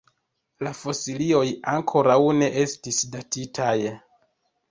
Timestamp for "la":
0.67-0.69